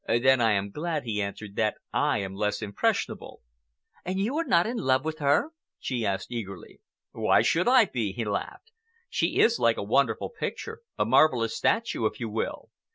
"Then 0.07 0.41
I 0.41 0.53
am 0.53 0.71
glad," 0.71 1.03
he 1.03 1.21
answered, 1.21 1.55
"that 1.57 1.75
I 1.93 2.17
am 2.21 2.33
less 2.33 2.63
impressionable." 2.63 3.41
"And 4.03 4.19
you 4.19 4.35
are 4.39 4.43
not 4.43 4.65
in 4.65 4.77
love 4.77 5.05
with 5.05 5.19
her?" 5.19 5.51
she 5.79 6.03
asked 6.07 6.31
eagerly. 6.31 6.81
"Why 7.11 7.43
should 7.43 7.67
I 7.67 7.85
be?" 7.85 8.11
he 8.11 8.25
laughed. 8.25 8.71
"She 9.11 9.37
is 9.37 9.59
like 9.59 9.77
a 9.77 9.83
wonderful 9.83 10.31
picture, 10.31 10.79
a 10.97 11.05
marvelous 11.05 11.55
statue, 11.55 12.07
if 12.07 12.19
you 12.19 12.29
will. 12.29 12.69